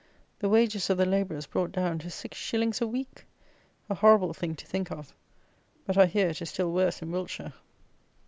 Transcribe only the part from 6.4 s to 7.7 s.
is still worse in Wiltshire.